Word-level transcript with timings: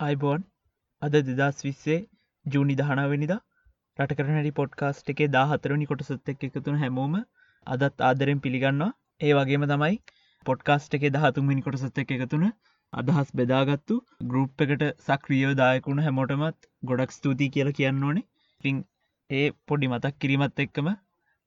අයිබෝන් 0.00 0.42
අද 1.02 1.14
දෙදස් 1.28 1.56
විස්සේ 1.60 1.96
ජූනි 2.46 2.74
දහනාවනිද 2.80 3.32
රටකරනටි 3.98 4.52
පොඩ්කාස්ට් 4.58 5.08
එකේ 5.12 5.26
දාහතරනි 5.28 5.86
කොටසත් 5.90 6.30
එක් 6.32 6.44
එකතුන 6.48 6.76
හැමෝම 6.82 7.14
අදත් 7.66 8.04
ආදරෙන් 8.08 8.42
පිළිගන්නවා. 8.44 8.90
ඒ 9.20 9.32
වගේම 9.32 9.64
තමයි 9.64 9.96
පොඩ්කාස්ට් 10.46 10.94
එකේ 10.98 11.10
දහතුන්මිනි 11.16 11.64
කොටසත් 11.66 11.98
එක් 12.02 12.12
එකතුන 12.16 12.44
අදහස් 12.92 13.32
බෙදාගත්තු 13.40 13.96
ගරුප් 14.30 14.64
එකට 14.66 14.84
සක්‍රියෝ 15.06 15.52
දායකුණ 15.56 16.04
හැමෝටමත් 16.06 16.68
ගොඩක් 16.90 17.16
ස්තුතියි 17.16 17.52
කියල 17.56 17.70
කියන්න 17.78 18.04
ඕනේ. 18.04 18.26
පින් 18.60 18.76
ඒ 19.30 19.46
පොඩි 19.68 19.92
මතක් 19.92 20.14
කිරීමත් 20.20 20.64
එක්කම 20.66 20.90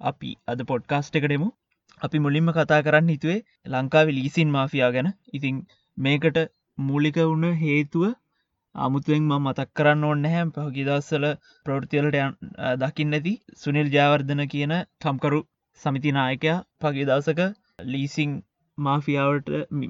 අපි 0.02 0.32
අද 0.48 0.66
පොඩ්කාස්ට් 0.68 1.20
එකටෙමු 1.20 1.48
අපි 2.02 2.26
මුලින්ම 2.26 2.52
කතා 2.58 2.82
කරන්න 2.84 3.14
හිතුවේ 3.16 3.40
ලංකාව 3.74 4.12
ලීසින් 4.12 4.52
මාෆියා 4.52 4.92
ගැන. 4.92 5.10
ඉතිං 5.32 5.64
මේකට 5.98 6.42
මූලික 6.78 7.18
වුණ 7.24 7.56
හේතුව 7.64 8.12
අමුතුවෙන් 8.76 9.24
ම 9.24 9.34
මතක් 9.40 9.70
කරන්න 9.76 10.04
ඕන්න 10.04 10.28
හැම් 10.28 10.52
පහකි 10.52 10.84
දස්සල 10.88 11.26
ප්‍රෘතිවලට 11.66 12.18
දකින්න 12.82 13.18
ඇති 13.18 13.34
සුනිල් 13.58 13.90
ජාවර්ධන 13.90 14.44
කියන 14.48 14.74
ටම්කරු 14.78 15.40
සමිති 15.80 16.12
නායකයා 16.12 16.60
පගේ 16.80 17.06
දවසක 17.06 17.42
ලීසිං 17.88 18.32
මාෆියාවට 18.78 19.50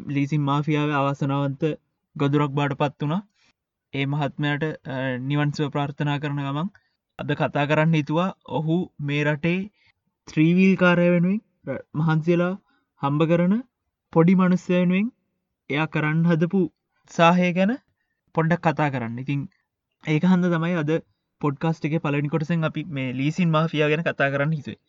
ලීසින් 0.10 0.42
මාෆියාව 0.44 0.94
අවසනාවන්ත 1.00 1.64
ගොදුරක් 2.16 2.52
බාට 2.54 2.74
පත් 2.76 2.98
වුණා. 3.02 3.22
ඒ 3.94 4.06
මහත්මයට 4.06 4.64
නිවන්සව 5.24 5.70
ප්‍රාර්ථනා 5.70 6.18
කරන 6.20 6.40
ගමන් 6.40 6.70
අද 7.20 7.32
කතා 7.36 7.66
කරන්න 7.66 7.94
හිතුවා. 7.94 8.30
ඔහු 8.50 8.78
මේ 9.02 9.24
රටේ 9.26 9.60
ත්‍රීවීල් 10.28 10.76
කාරය 10.78 11.08
වෙනුවෙන් 11.10 11.40
මහන්සේලා 11.98 12.54
හම්බ 13.02 13.22
කරන 13.26 13.56
පොඩි 14.14 14.34
මනුස්සය 14.36 14.74
වෙනුවෙන් 14.74 15.08
එයා 15.70 15.88
කරන්න 15.88 16.22
හදපු 16.26 16.62
සාහය 17.12 17.50
ගැන 17.54 17.74
පොඩ්ඩක් 18.36 18.68
කතා 18.68 18.90
කරන්න. 18.94 19.18
ඉතින් 19.24 19.42
ඒක 20.04 20.24
හන්ද 20.32 20.54
තමයි 20.54 20.76
අද 20.82 20.92
පොඩ්කාස්ට 21.42 21.88
එක 21.88 21.96
පලනි 22.06 22.32
කොටසෙන් 22.34 22.68
අපි 22.70 22.84
මේ 22.98 23.10
ලීසින් 23.20 23.50
මාෆියා 23.56 23.90
ගැන 23.92 24.04
කතා 24.08 24.30
කරන්න 24.34 24.58
හිතුවේ. 24.58 24.80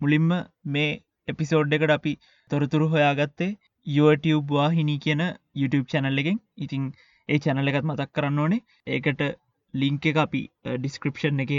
මුලින්ම 0.00 0.30
මේ 0.74 0.90
එපිසෝඩ් 1.28 1.76
එකට 1.76 1.94
අපි 1.98 2.12
තොරතුරු 2.50 2.88
හොයාගත්තේ 2.94 3.50
YouTube 3.86 4.52
වාහිනී 4.52 5.00
කියන 5.04 5.22
YouTube 5.56 5.86
චැනල් 5.92 6.20
එකෙන්. 6.22 6.38
ඉතිං 6.58 6.84
ඒ 7.28 7.38
චැනල 7.38 7.70
එකත් 7.70 7.88
මතක් 7.90 8.10
කරන්න 8.16 8.42
ඕනේ. 8.44 8.62
ඒකට 8.88 9.22
ලිංක 9.74 10.06
එක 10.10 10.18
අපි 10.26 10.42
ඩිස්ක්‍රපෂන් 10.76 11.44
එක 11.44 11.52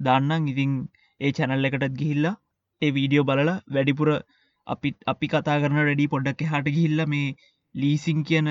දාන්නම්. 0.00 0.50
ඉතිං 0.52 0.72
ඒ 1.20 1.32
චැනල් 1.38 1.68
එකටත් 1.68 1.98
ගිහිල්ලා 2.00 2.36
ඒ 2.82 2.90
වීඩියෝ 2.96 3.28
බලලා 3.30 3.58
වැඩිපුර 3.74 4.10
අපි 4.66 4.90
අපි 5.06 5.26
කතා 5.32 5.58
කරන 5.62 5.78
රෙඩි 5.88 6.12
පොඩ්ඩක් 6.14 6.48
හට 6.52 6.74
ගිහිල්ල 6.76 7.02
මේ 7.12 7.28
ලීසින් 7.74 8.20
කියන 8.28 8.48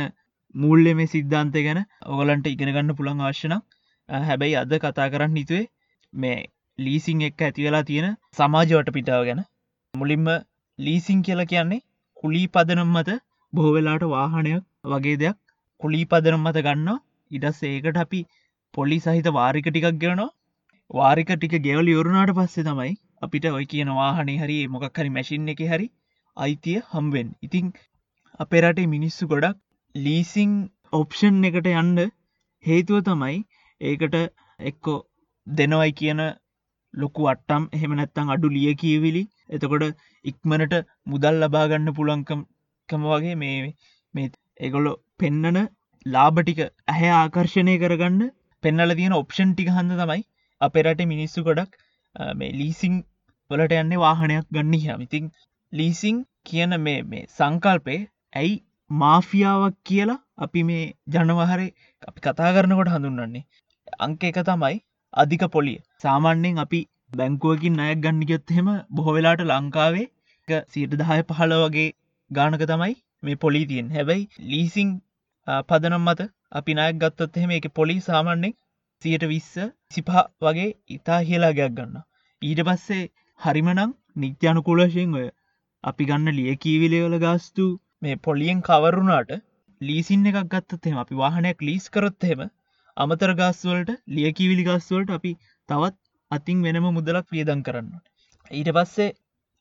මුල්ල 0.56 0.90
මේ 0.98 1.08
සිද්ධාන්තය 1.08 1.64
ගැන 1.64 1.80
ඔගලන්ට 2.10 2.48
ඉගෙනගන්න 2.48 2.96
පුළන් 2.98 3.22
ආශ්‍යන 3.22 3.56
හැබැයි 4.10 4.58
අද 4.58 4.74
කතා 4.78 5.08
කරන්න 5.08 5.36
හිතුවේ 5.36 5.66
මේ 6.14 6.38
ලීසිං 6.80 7.24
එක්ක 7.28 7.42
ඇති 7.42 7.66
වෙලා 7.66 7.84
තියෙන 7.84 8.08
සමාජවට 8.38 8.92
පිටාව 8.92 9.26
ගැන. 9.28 9.42
මුලින්ම 9.94 10.28
ලීසිං 10.80 11.20
කියල 11.22 11.42
කියන්නේ 11.46 11.82
කුලී 12.18 12.48
පදනම් 12.50 12.96
මත 12.96 13.18
බොහවෙලාට 13.54 14.06
වාහනයක් 14.14 14.64
වගේ 14.86 15.18
දෙයක් 15.18 15.38
කුලී 15.82 16.06
පදනම් 16.06 16.48
මත 16.48 16.64
ගන්න 16.66 17.02
ඉඩස් 17.32 17.62
ඒකට 17.64 17.98
අපි 17.98 18.22
පොලි 18.74 19.00
සහිත 19.00 19.30
වාරික 19.34 19.68
ටිකක් 19.68 20.00
ගෙනවා 20.02 20.30
වාරික 20.92 21.30
ටික 21.34 21.56
ගෙවල 21.62 21.94
යවරුණාට 21.94 22.36
පස්සේ 22.38 22.66
තමයි 22.66 22.96
අපිට 23.22 23.52
ඔය 23.52 23.66
කියන 23.66 23.92
වාහනේ 23.94 24.40
හරි 24.40 24.58
මොකක් 24.70 24.98
හරි 24.98 25.12
මැසින් 25.12 25.48
එක 25.50 25.62
හරි 25.68 25.88
අයිතිය 26.38 26.80
හම්වෙන් 26.90 27.30
ඉතිං 27.42 27.72
අපේ 28.40 28.62
රටේ 28.62 28.88
මිනිස්සු 28.88 29.28
ගොඩක් 29.28 29.62
ලීසිං 29.96 30.54
ඔප්ෂන් 30.94 31.44
එකට 31.44 31.68
යන්ඩ 31.74 32.02
හේතුව 32.64 33.04
තමයි 33.04 33.38
ඒකට 33.82 34.16
එක්කෝ 34.60 34.98
දෙනවයි 35.48 35.94
කියන 35.94 36.22
ලොකු 36.94 37.30
අට්ටම් 37.32 37.64
එහෙම 37.72 37.94
නැත්තං 37.94 38.34
අඩු 38.36 38.50
ලිය 38.50 38.74
කියවිලි 38.76 39.24
එතකොට 39.50 39.86
ඉක්මනට 40.26 40.76
මුදල් 41.06 41.40
ලබාගන්න 41.42 41.94
පුළන්කම්කම 41.94 43.08
වගේ 43.12 43.36
මේ 43.36 43.56
මේ 44.14 44.30
ඒගොල්ලො 44.60 44.94
පෙන්නන 45.20 45.62
ලාබටික 46.06 46.62
ඇහැ 46.66 47.12
ආකර්ශණය 47.14 47.76
කරගන්න 47.78 48.22
පෙන්නල 48.64 48.96
තියෙන 48.96 49.14
ඔප්ෂන් 49.14 49.52
ටික 49.54 49.72
හන්ද 49.72 50.00
තමයි 50.02 50.22
අපෙරට 50.62 51.02
මිනිස්සු 51.06 51.44
ගොඩක් 51.44 51.82
මේ 52.36 52.54
ලීසිං 52.54 53.02
වලට 53.52 53.80
යන්නේ 53.80 54.00
වාහනයක් 54.00 54.48
ගන්න 54.52 54.78
හමිතින් 54.86 55.34
ලීසිං 55.74 56.24
කියන 56.46 56.82
මේ 56.82 57.02
මේ 57.06 57.28
සංකල්පේ 57.32 58.00
ඇයි 58.36 58.56
මාෆියාවක් 58.92 59.78
කියලා 59.84 60.20
අපි 60.40 60.64
මේ 60.64 60.84
ජනවහරේ 61.10 61.70
අපි 62.04 62.20
කතා 62.22 62.52
කරනකොට 62.52 62.90
හඳුන්නන්නේ 62.90 63.46
අංක 64.00 64.24
එක 64.24 64.40
තමයි 64.44 64.78
අධික 65.14 65.44
පොලිය. 65.50 65.78
සාමාන්‍යෙන් 66.02 66.58
අපි 66.58 66.82
බැංකුවකින් 67.14 67.82
අයක් 67.82 68.00
ගන්නගයොත් 68.00 68.52
හෙම 68.52 68.70
බොහොවෙලාට 68.92 69.42
ලංකාවේ 69.44 70.08
සීට 70.68 70.94
දහය 70.96 71.20
පහල 71.30 71.54
වගේ 71.60 71.90
ගානක 72.32 72.64
තමයි 72.64 72.96
මේ 73.24 73.38
පොලිතියෙන් 73.38 73.92
හැබැයි 73.92 74.30
ලීසිං 74.46 74.90
පදනම් 75.68 76.04
මත 76.04 76.28
අපි 76.52 76.72
නයක් 76.74 77.00
ගත්තත් 77.02 77.38
එහෙම 77.38 77.52
එක 77.52 77.68
පොලි 77.74 77.96
සාමාන්‍යෙන් 78.02 78.56
සියට 79.02 79.26
විස්ස 79.26 79.54
සිපා 79.90 80.24
වගේ 80.42 80.70
ඉතා 80.90 81.20
හිලාගයක් 81.24 81.74
ගන්න 81.74 82.06
ඊට 82.42 82.62
පස්සේ 82.64 83.04
හරිමනං 83.40 83.96
නිත්‍යනුකූලශයෙන් 84.18 85.16
ඔය 85.16 85.28
අපි 85.84 86.04
ගන්න 86.06 86.38
ලියකීවිලයවල 86.38 87.18
ගාස්තු 87.20 87.66
මේ 88.06 88.16
පොලියෙන් 88.20 88.60
කවරුණාට 88.62 89.32
ලීසින් 89.82 90.26
එකක් 90.26 90.40
ගත්තත්හෙම 90.50 90.98
අපි 90.98 91.16
වාහනයක් 91.16 91.62
ලීස් 91.62 91.86
කරොත්හෙම 91.90 92.42
අමතර 92.98 93.32
ගස්වලට 93.36 93.92
ලියකිවිලි 94.10 94.64
ගස්වලට 94.64 95.14
අපි 95.14 95.32
තවත් 95.70 95.96
අතින් 96.32 96.60
වෙනම 96.62 96.86
මුදලක් 96.90 97.28
වියදන් 97.30 97.64
කරන්න. 97.64 97.88
ඊට 98.52 98.70
පස්සේ 98.72 99.16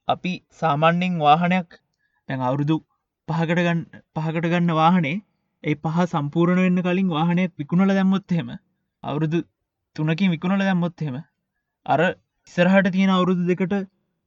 අපි 0.09 0.33
සාමාන්‍යෙන් 0.55 1.15
වාහනයක් 1.21 1.79
තැන් 2.29 2.43
අවුරුදු 2.43 2.77
පහකට 3.29 3.61
ගන්න 3.61 3.81
පහකට 4.15 4.47
ගන්න 4.47 4.75
වාහනේ 4.75 5.17
ඒ 5.65 5.77
පහ 5.79 5.99
සම්පූර්ණ 6.07 6.61
වෙන්න 6.61 6.83
කලින් 6.83 7.11
වාහනයක් 7.11 7.53
විකුණල 7.59 7.93
දැම්මොත්හෙම 7.93 8.51
අවුරුදු 9.03 9.41
තුනකින් 9.97 10.31
විකුණල 10.31 10.65
දැම්මොත්හෙම 10.65 11.17
අර 11.87 12.01
ඉස්සරහට 12.05 12.91
තියෙන 12.91 13.13
අවුරුදු 13.13 13.49
දෙකට 13.51 13.75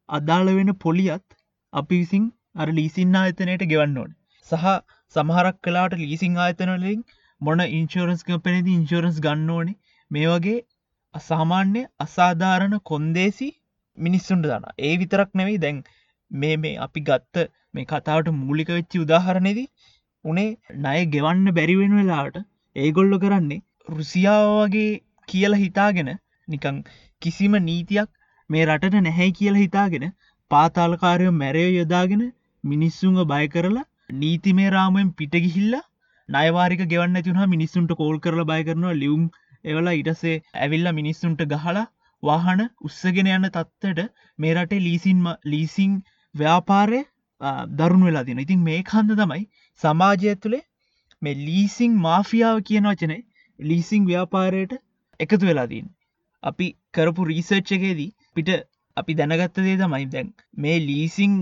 අදාළ 0.10 0.52
වෙන 0.56 0.74
පොලියත් 0.78 1.28
අපි 1.74 1.96
විසින් 1.96 2.26
අර 2.58 2.68
ලීසින් 2.72 3.16
ආයතනයට 3.16 3.66
ගෙවන්න 3.66 3.98
ඕන. 3.98 4.12
සහ 4.50 4.66
සමහරක් 5.16 5.58
කලාට 5.62 6.00
ලීසිං 6.00 6.38
ආයතනලින් 6.38 7.06
මොන 7.42 7.64
ඉන්ශෝරන්ස් 7.72 8.24
කපනති 8.24 8.74
ඉන්ශෝරන්ස් 8.74 9.22
ගන්න 9.22 9.52
ඕනේ. 9.52 9.78
මේ 10.12 10.28
වගේ 10.28 10.58
අසාමාන්‍ය 11.14 11.84
අසාධාරණ 12.00 12.76
කොන්දේසි 12.86 13.48
මිනිස්සුන්ට 13.98 14.46
දන 14.46 14.68
ඒ 14.80 14.94
විතරක් 14.98 15.30
නෙවෙයි 15.34 15.60
දැන් 15.60 15.80
මේ 16.32 16.56
මේ 16.58 16.76
අපි 16.80 17.02
ගත්ත 17.02 17.46
මේ 17.74 17.86
කතාවට 17.86 18.30
මූලික 18.36 18.70
වෙච්චි 18.70 19.04
උදාහරණෙදී 19.06 19.68
උනේ 20.26 20.50
ණය 20.78 21.02
ගෙවන්න 21.08 21.48
බැරිවෙන 21.52 21.98
වෙලාට 21.98 22.38
ඒගොල්ලො 22.76 23.20
කරන්නේ 23.20 23.64
රුසියාව 23.90 24.48
වගේ 24.54 24.90
කියල 25.28 25.54
හිතාගෙන 25.56 26.12
නිකං 26.48 26.80
කිසිම 27.22 27.60
නීතියක් 27.62 28.10
මේ 28.50 28.66
රටට 28.66 29.00
නැහැ 29.02 29.30
කියල 29.32 29.56
හිතාගෙන 29.56 30.08
පාතාලකාරයෝ 30.52 31.34
මැරයෝ 31.34 31.72
යොදාගෙන 31.72 32.24
මිනිස්සුන්ව 32.64 33.26
බය 33.26 33.46
කරලා 33.48 33.86
නීතිමේ 34.16 34.70
රාමයෙන් 34.70 35.14
පිටගිහිල්ලා 35.14 35.84
නයවාරික 36.30 36.82
ගෙවන්න 36.86 37.24
තුනා 37.24 37.48
මිනිස්සුන්ට 37.48 37.92
කෝල් 37.96 38.18
කරලා 38.20 38.46
බය 38.46 38.62
කරනවා 38.64 38.96
ලියුම් 38.96 39.28
එවලා 39.66 39.96
ඉටසේ 39.96 40.36
ඇවිල්ලා 40.56 40.94
මිනිස්සුන්ට 40.94 41.44
ගහලා 41.48 41.86
වාහන 42.24 42.64
උත්සගෙන 42.82 43.30
යන්න 43.30 43.50
තත්වට 43.50 44.08
මේ 44.40 44.54
රටේ 44.54 44.82
ලීසින්ම 44.82 45.28
ලීසිං 45.46 45.94
ව්‍යාපාරය 46.36 47.02
දරුණු 47.74 48.06
වෙලා 48.06 48.24
තින 48.24 48.40
ඉතින් 48.40 48.62
මේ 48.62 48.80
කන්ද 48.84 49.20
තමයි 49.20 49.44
සමාජය 49.82 50.36
තුළේ 50.38 50.64
මේ 51.22 51.38
ලීසිං 51.42 52.00
මාෆියාව 52.00 52.64
කියන 52.64 52.90
වචනේ 52.92 53.22
ලීසිං 53.60 54.06
ව්‍යාපාරයට 54.06 54.74
එකතු 55.20 55.44
වෙලාදීන් 55.44 55.94
අපි 56.44 56.68
කරපු 56.94 57.22
රීසර්ච් 57.26 57.72
එකේදී 57.72 58.10
පිට 58.34 58.50
අපි 58.98 59.16
දැනගත්ත 59.16 59.60
දේ 59.60 59.78
තමයි 59.78 60.10
දැන් 60.10 60.34
මේ 60.58 60.78
ලීසිං 60.82 61.38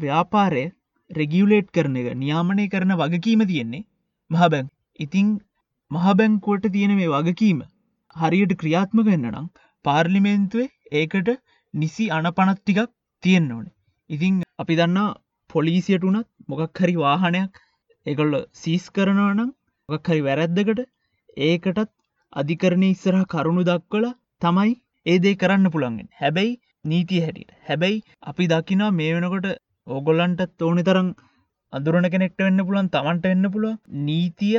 ව්‍යාපාරය 0.00 0.64
රෙගියවලේට් 1.10 1.68
කරන 1.70 1.96
එක 2.00 2.08
නියාමනය 2.16 2.66
කරන 2.72 2.94
වගකීම 3.00 3.44
තියෙන්නේ 3.50 3.84
මහබැං. 4.30 4.66
ඉතිං 5.00 5.28
මහබැංකුවට 5.90 6.72
තියෙන 6.74 6.94
මේ 6.96 7.12
වගකීම 7.14 7.60
හරියට 8.16 8.54
ක්‍රියාත්මක 8.60 9.08
වෙන්න 9.08 9.28
නම් 9.30 9.46
පාර්ලිමේන්තුවේ 9.84 10.68
ඒකට 11.00 11.30
නිසි 11.74 12.10
අනපනත් 12.10 12.58
ටිකක් 12.58 12.90
තියෙන්න්න 13.22 13.54
ඕනේ. 13.54 13.74
ඉතිං 14.10 14.42
අපි 14.58 14.78
දන්නා 14.80 15.08
පොලිසියට 15.50 16.04
වනත් 16.04 16.28
මොකක් 16.48 16.82
හරි 16.82 16.94
වාහනයක් 16.98 17.62
එකොල්ල 18.06 18.34
සීස් 18.54 18.86
කරනවා 18.90 19.32
නම් 19.34 19.50
මොකක් 19.88 20.10
හරි 20.10 20.22
වැරැද්දකට 20.26 20.80
ඒකටත් 21.46 21.90
අධිකරණය 22.32 22.88
ඉස්සරහ 22.94 23.24
කරුණු 23.32 23.64
දක්වල 23.68 24.06
තමයි 24.42 24.74
ඒ 25.06 25.18
දේ 25.18 25.38
කරන්න 25.42 25.72
පුළන්ගෙන් 25.74 26.08
හැබැයි 26.20 26.58
නීතිය 26.84 27.22
හැටියට. 27.24 27.56
හැබැයි 27.68 28.04
අපි 28.22 28.50
දකිනා 28.52 28.90
මේ 28.92 29.10
වෙනකොට 29.14 29.48
ඕගොල්ලන්ට 29.88 30.62
ඕනෙ 30.62 30.82
තරම් 30.82 31.08
අදුරන 31.72 32.06
කෙනෙක්ට 32.08 32.40
වෙන්න 32.40 32.64
පුළන් 32.64 32.88
තමන්ට 32.90 33.28
එන්න 33.28 33.50
පුළුව 33.50 33.76
නීතිය 34.04 34.58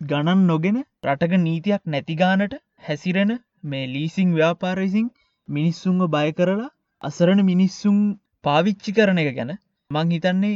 ගණන් 0.00 0.42
නොගෙන 0.46 0.78
රටක 1.04 1.34
නීතියක් 1.40 1.82
නැතිගානට 1.86 2.56
හැසිරෙන 2.84 3.32
මේ 3.64 3.86
ලීසිං 3.88 4.34
ව්‍යාපාරවිසින් 4.34 5.06
මිනිස්සුන්ව 5.48 6.10
බය 6.10 6.28
කරලා 6.32 6.68
අසරණ 7.02 7.42
මිනිස්සුන් 7.44 7.98
පාවිච්චි 8.44 8.92
කරන 8.92 9.22
එක 9.22 9.30
ගැන 9.34 9.54
මං 9.90 10.14
හිතන්නේ 10.14 10.54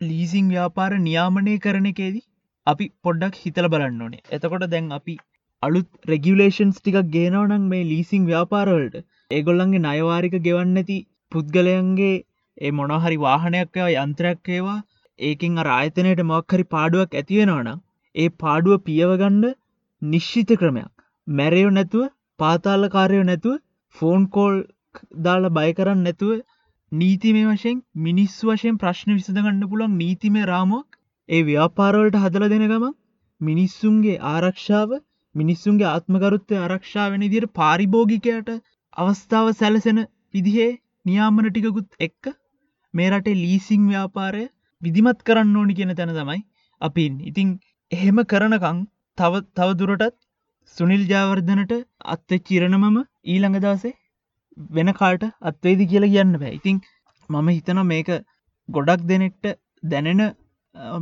ලීසිං 0.00 0.50
ව්‍යාපාර 0.50 0.90
නියාමනය 1.00 1.54
කරන 1.60 1.86
එකේදී 1.86 2.26
අපි 2.66 2.90
පොඩ්ඩක් 3.02 3.40
හිතල 3.40 3.68
බලන්න 3.68 4.02
ඕනේ. 4.02 4.22
එතකොට 4.30 4.66
දැන් 4.66 4.92
අපි 4.92 5.16
අලුත් 5.62 5.88
රෙගියලේෂන්ස් 6.06 6.78
ටිකක් 6.78 7.10
ගේනවනං 7.12 7.66
මේ 7.68 7.84
ලීසිං 7.86 8.22
ව්‍යාපාරවලට 8.26 9.02
ඒගොල්ලන්ගේ 9.30 9.84
නයවාරික 9.84 10.36
ගෙවන්නඇති 10.42 10.98
පුද්ගලයන්ගේ 11.32 12.14
ඒ 12.58 12.70
මොනහරි 12.72 13.16
වාහනයක් 13.18 13.78
යන්ත්‍රයක් 13.84 14.50
ඒවා 14.50 14.78
ඒකින් 15.18 15.58
අරායතනයට 15.58 16.22
මොක්හරි 16.24 16.64
පාඩුවක් 16.68 17.14
ඇතිවෙනවනම් 17.14 17.80
ඒ 18.14 18.28
පාඩුව 18.38 18.82
පියවගන්න 18.82 19.44
නිශ්ෂිත 20.02 20.50
ක්‍රමයක්. 20.54 20.92
මැරයෝ 21.26 21.72
නැතුව 21.72 22.10
පාතාල 22.38 22.88
කාරයෝ 22.90 23.24
නැතුව 23.24 23.62
ෆෝන් 23.94 24.26
කෝල් 24.28 24.56
දාල 25.20 25.48
බය 25.50 25.70
කරන්න 25.72 26.02
නැතුව 26.02 26.42
නීතිමේ 26.92 27.46
වශයෙන් 27.48 27.80
මිනිස්සු 28.00 28.50
වශයෙන් 28.50 28.76
ප්‍රශ්න 28.76 29.12
විසඳගන්න 29.12 29.64
පුළන් 29.66 29.96
නීතිමේ 29.96 30.46
රාමුවක් 30.46 31.00
ඒ 31.28 31.42
ව්‍යාපාරවලට 31.42 32.20
හදල 32.20 32.46
දෙන 32.48 32.64
ගම 32.66 32.86
මිනිස්සුන්ගේ 33.40 34.16
ආරක්ෂාව 34.28 34.94
මිනිස්සුන්ගේ 35.34 35.88
ආත්මකරුත්තය 35.88 36.60
ආරක්ෂා 36.60 37.10
වෙන 37.10 37.26
දිර 37.28 37.46
පාරිභෝගිකයට 37.54 38.54
අවස්ථාව 38.96 39.52
සැලසෙන 39.54 40.00
විදිහේ 40.32 40.70
නියාමන 41.06 41.48
ටිකකුත් 41.48 41.88
එක්ක 42.00 42.34
මේ 42.94 43.08
රටේ 43.10 43.36
ලීසිං 43.36 43.88
ව්‍යාපාරය 43.90 44.44
විදිමත් 44.82 45.20
කරන්න 45.22 45.56
ඕනි 45.60 45.78
කියෙන 45.78 45.96
තැන 45.98 46.14
තමයි 46.18 46.40
අපින් 46.80 47.14
ඉතිං 47.30 47.50
එහෙම 47.92 48.20
කරනකං 48.32 48.78
තව 49.18 49.42
තව 49.56 49.68
දුරටත් 49.80 50.16
සුනිල් 50.76 51.02
ජාවර්ධනට 51.10 51.74
අත්ත 52.12 52.30
චිරණමම 52.48 52.96
ඊළඟ 53.26 53.58
දවසේ 53.64 53.94
වෙන 54.70 54.92
කාට 54.92 55.24
අත්වේදි 55.42 55.90
කියලා 55.90 56.12
කියන්න 56.14 56.38
බෑ. 56.40 56.54
ඉතිං 56.58 56.80
මම 57.30 57.48
හිතන 57.50 57.80
මේක 57.92 58.10
ගොඩක් 58.68 59.06
දෙනෙක්ට 59.10 59.46
දැනෙන 59.84 60.22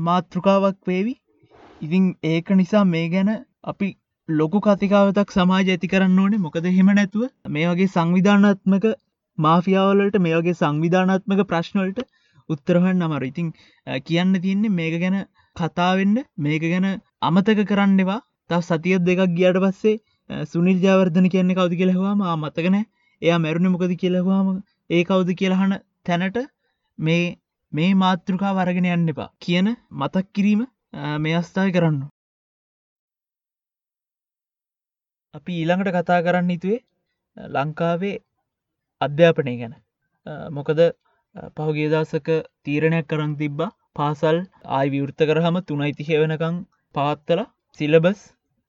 මාතෘකාවක් 0.01 0.79
වේවි. 0.87 1.15
ඉතිං 1.81 2.05
ඒක 2.25 2.51
නිසා 2.53 2.85
මේ 2.87 3.07
ගැන 3.09 3.31
අපි 3.65 3.89
ලොකු 4.29 4.59
කතිකාවතක් 4.61 5.35
සමාජ 5.37 5.71
ඇති 5.71 5.93
කරන්න 5.93 6.19
ඕනේ. 6.19 6.45
මොකද 6.47 6.69
හෙම 6.79 6.93
නැතුව 6.95 7.25
මේ 7.49 7.67
වගේ 7.71 7.93
සංවිධානත්මක 7.95 8.87
මාෆියාවලට 9.39 10.19
මේ 10.19 10.37
වගේ 10.37 10.55
සංවිධානත්මක 10.55 11.43
ප්‍රශ්නවලට 11.47 12.01
උත්තරහන්න 12.51 13.03
අමර 13.03 13.25
ඉතිං 13.25 13.53
කියන්න 14.07 14.35
තියන්නේ 14.39 14.73
මේක 14.73 14.97
ගැන 15.01 15.19
කතාවෙන්න 15.57 16.17
මේක 16.39 16.65
ගැන 16.65 16.89
අමතක 17.23 17.63
කරන්නවා 17.67 18.21
තව 18.51 18.61
සතියත් 18.63 19.03
දෙකක් 19.03 19.37
ගියට 19.37 19.61
පස්සේ 19.61 20.01
සුනිල් 20.47 20.79
ජාවර්ධන 20.81 21.29
කියන්නේ 21.29 21.57
කවද 21.57 21.75
කියලෙහවාම 21.75 22.27
මතකන 22.37 22.77
එයා 23.23 23.39
මැරුණ 23.39 23.73
මොකද 23.73 23.95
කියලෙහවාම 23.97 24.49
ඒ 24.91 25.03
කවුද 25.05 25.31
කියලහන 25.35 25.79
තැනට 26.05 26.39
මේ 26.99 27.23
මේ 27.73 27.93
මාතෘකා 27.97 28.53
වරගෙන 28.55 28.89
යන්න 28.89 29.13
එපා. 29.13 29.31
කියන 29.39 29.69
මතක් 29.93 30.27
කිරීම 30.33 30.63
මේ 31.19 31.37
අස්ථාව 31.37 31.71
කරන්න 31.71 32.01
අපි 35.35 35.53
ඊළඟට 35.55 35.95
කතා 35.95 36.21
කරන්න 36.23 36.51
හිතුවේ 36.51 36.81
ලංකාවේ 37.37 38.17
අධ්‍යාපනය 39.05 39.55
ගැන 39.61 39.75
මොකද 40.51 40.81
පහුගේ 41.57 41.89
දසක 41.93 42.29
තීරණයක් 42.65 43.07
කරන්න 43.07 43.35
තිබ්බා 43.37 43.71
පාසල් 43.97 44.39
ආයි 44.71 44.93
විවෘත 44.95 45.21
කරහම 45.29 45.57
තුනයිතිහය 45.69 46.21
වෙනකං 46.23 46.57
පාත්තල 46.95 47.41
සිලබස් 47.79 48.21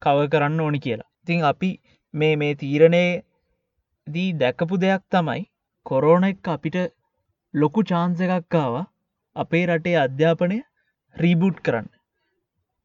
කව 0.02 0.28
කරන්න 0.28 0.60
ඕනි 0.60 0.80
කියලා. 0.80 1.12
තිං 1.26 1.40
අපි 1.44 1.70
මේ 2.14 2.36
මේ 2.36 2.54
තීරණය 2.56 3.04
දී 4.08 4.30
දැකපු 4.36 4.82
දෙයක් 4.84 5.04
තමයි 5.12 5.42
කොරෝන 5.86 6.24
එක් 6.24 6.48
අපිට 6.48 6.78
ලොකු 7.54 7.82
චාන්ස 7.84 8.24
එකක්කාව 8.28 8.76
අපේ 9.36 9.64
රටේ 9.68 9.98
අධ්‍යාපනය 9.98 10.58
රීබුට් 11.16 11.58
කරන්න. 11.66 11.88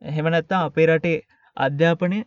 එහෙම 0.03 0.27
නැත්තා 0.29 0.65
අපේ 0.65 0.89
රටේ 0.89 1.17
අධ්‍යාපනය 1.57 2.19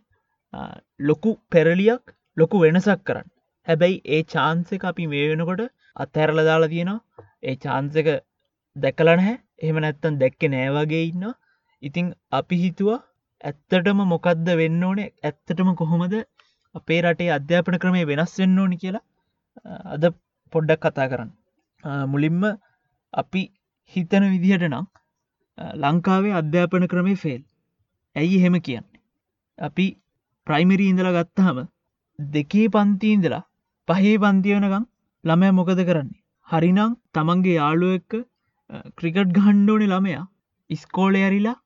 ලොකු 1.00 1.30
පෙරලියක් 1.50 2.02
ලොකු 2.36 2.64
වෙනසක් 2.64 3.00
කරන්න. 3.06 3.28
හැබැයි 3.68 4.02
ඒ 4.14 4.22
චාන්සක 4.32 4.84
අපි 4.90 5.06
මේ 5.12 5.24
වෙනකොට 5.30 5.62
අත්හැරල 5.96 6.40
දාලා 6.48 6.72
තියෙනවා. 6.74 7.00
ඒ 7.42 7.56
චාන්සක 7.64 8.08
දැකලන 8.76 9.22
හැ 9.26 9.36
එහෙම 9.62 9.78
නැත්තන් 9.84 10.20
දැක්ක 10.22 10.42
නෑවගේ 10.54 11.02
ඉන්න 11.10 11.24
ඉතිං 11.82 12.06
අපි 12.32 12.56
හිතුවා 12.64 13.00
ඇත්තටම 13.44 14.00
මොකක්ද 14.12 14.48
වෙන්න 14.60 14.84
ඕනේ? 14.88 15.08
ඇත්තටම 15.22 15.70
කොහොමද 15.80 16.14
අපේ 16.74 17.00
රටේ 17.04 17.30
අධ්‍යාපන 17.38 17.78
ක්‍රමේ 17.82 18.08
වෙනස් 18.10 18.34
වෙන්න 18.40 18.58
ඕනි 18.58 18.80
කියලා 18.82 19.04
අද 19.94 20.04
පොඩ්ඩක් 20.52 20.84
කතා 20.84 21.08
කරන්න. 21.12 21.30
මුලින්ම 22.12 22.42
අපි 23.12 23.42
හිතන 23.92 24.28
විදිහට 24.34 24.66
නම් 24.68 24.86
ලංකාවේ 25.82 26.34
අධ්‍යාපන 26.40 26.90
ක්‍රමේ 26.92 27.20
ෆෙල් 27.24 27.42
ඇයි 28.16 28.36
එහෙම 28.40 28.56
කියන්නේ? 28.66 29.00
අපි 29.58 29.86
ප්‍රයිමරී 30.46 30.90
ඉඳලා 30.92 31.16
ගත්තහම 31.18 31.58
දෙකේ 32.18 32.66
පන්තිීන්දලා 32.68 33.42
පහේ 33.88 34.16
පන්තියවනකං 34.18 34.84
ළමය 35.24 35.48
මොකද 35.52 35.80
කරන්නේ? 35.88 36.20
හරිනම් 36.48 36.92
තමන්ගේ 37.14 37.56
යාළුව 37.56 37.94
එක්ක 37.98 38.12
ක්‍රිකට් 38.96 39.32
ගහන්්ඩෝනෙ 39.36 39.86
ළමයා 39.88 40.24
ඉස්කෝල 40.70 41.16
ඇරිලා 41.20 41.56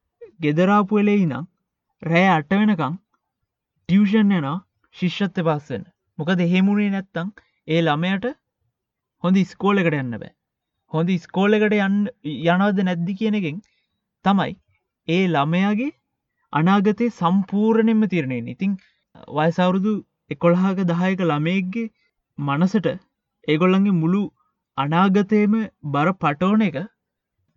ගෙදරාපු 0.40 1.00
එලෙයි 1.02 1.26
නම් 1.26 1.44
රෑ 2.02 2.28
අට 2.30 2.54
වෙනකං 2.54 2.96
ටියවෂන් 3.88 4.32
යන 4.38 4.48
ශිෂ්ෂත්ත 4.94 5.42
පස්සෙන් 5.46 5.84
මොකද 6.18 6.42
එහෙමුණේ 6.44 6.90
නැත්තං 6.92 7.28
ඒ 7.68 7.80
ළමයට 7.82 8.26
හොඳ 9.24 9.38
ස්කෝල 9.44 9.80
එකට 9.80 9.98
යන්න 9.98 10.16
බෑ. 10.16 10.32
හොඳ 10.92 11.12
ස්කෝල 11.18 11.56
එකට 11.56 11.76
යන්න 11.78 12.00
යනවද 12.46 12.82
නැද්දි 12.86 13.18
කියන 13.20 13.38
එකෙන් 13.40 13.62
තමයි 14.24 14.56
ඒ 15.08 15.22
ළමයාගේ 15.28 15.92
අනාගතය 16.52 17.08
සම්පූර්ණයෙන්ම 17.14 18.08
තිරණයෙන් 18.12 18.50
ඉතිං 18.54 18.74
වයසවුරුදු 19.36 19.94
එකොළහක 20.30 20.82
දහයක 20.90 21.24
ළමයක්ගේ 21.24 21.90
මනසට 22.38 22.88
ඒගොල්ලන්ගේ 23.48 23.94
මුළු 23.94 24.22
අනාගතයම 24.78 25.54
බර 25.88 26.08
පටෝන 26.14 26.62
එක 26.62 26.76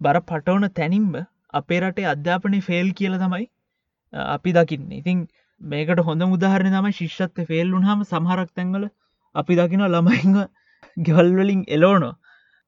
බර 0.02 0.20
පටෝන 0.24 0.68
තැනින්ම 0.72 1.16
අපේ 1.54 1.80
රටේ 1.82 2.06
අධ්‍යාපනය 2.06 2.62
ෆෙල් 2.62 2.94
කියල 2.94 3.18
තමයි 3.18 3.46
අපි 4.14 4.52
දකින්න. 4.52 4.92
ඉතිං 4.94 5.28
මේකට 5.62 6.02
හොඳ 6.02 6.24
මුදාහරණ 6.26 6.76
තම 6.76 6.88
ශිෂ්ෂත්ත 6.92 7.44
ෆෙල් 7.48 7.72
වුහම 7.72 8.06
සමහරක් 8.06 8.52
තැන්වල 8.52 8.86
අපි 9.36 9.56
දකින 9.56 9.84
ළමයිංග 9.88 10.38
ගෙවල්වලින් 10.98 11.66
එලෝනො 11.70 12.12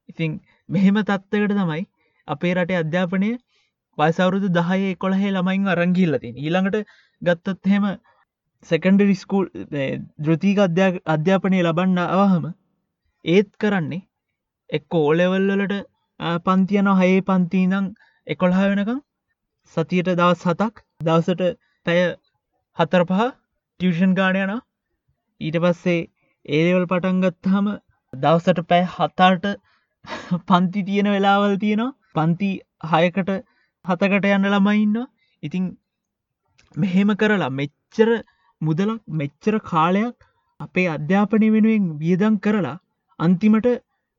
ඉතිං 0.08 0.40
මෙහෙම 0.68 1.00
තත්ත්වකට 1.02 1.54
තමයි 1.54 1.82
අපේ 2.28 2.54
රටේ 2.54 2.78
අධ්‍යාපනය 2.78 3.30
වයිසවරුදු 3.98 4.48
දහය 4.50 4.94
කොළහේ 4.96 5.30
ළමයින් 5.30 5.68
අරංගිල්ලතින් 5.68 6.34
ඊළඟට 6.36 6.78
ගත්තත් 7.22 7.66
හෙම 7.66 7.84
සැකන්ඩරි 8.66 9.16
ස්කූල් 9.16 9.46
දෘතික 10.20 10.58
අධ්‍යාපනය 11.08 11.60
ලබන්න 11.60 12.02
අවහම 12.04 12.48
ඒත් 13.24 13.50
කරන්නේ 13.56 14.02
එක්ක 14.70 14.96
ඕලෙවල්ලට 14.96 15.74
පන්තියන 16.44 16.90
හයේ 16.94 17.22
පන්තිීනං 17.24 17.88
එකොල්හා 18.26 18.68
වෙනකම් 18.70 19.00
සතියට 19.76 20.12
දවස් 20.12 20.44
හතක් 20.46 20.84
දවසට 21.00 21.48
පැය 21.86 22.02
හතර 22.78 23.04
පහ 23.06 23.30
ටියෂන් 23.80 24.14
ගානයන 24.14 24.52
ඊට 25.40 25.58
පස්සේ 25.60 26.00
ඒලෙවල් 26.46 26.86
පටන්ගත්හම 26.86 27.70
දවසට 28.12 28.66
පැය 28.68 28.84
හතාට 28.90 29.46
පන්ති 30.48 30.82
තියෙන 30.82 31.08
වෙලාවල් 31.08 31.56
තියෙනවා. 31.58 31.94
පන්ති 32.14 32.50
හයකට 32.90 33.30
හතකට 33.84 34.28
යන්න 34.30 34.48
ළමයින්න 34.48 34.96
ඉතිං 35.42 35.68
මෙහෙම 36.74 37.14
කරලා 37.16 37.50
මෙච්චර 37.52 38.10
මුදලක් 38.62 39.00
මෙච්චර 39.14 39.54
කාලයක් 39.64 40.28
අපේ 40.60 40.88
අධ්‍යාපනය 40.88 41.48
වෙනුවෙන් 41.48 41.88
වියදං 41.98 42.36
කරලා 42.38 42.76
අන්තිමට 43.18 43.68